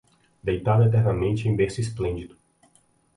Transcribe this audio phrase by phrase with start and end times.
[0.41, 2.35] Deitado eternamente em berço esplêndido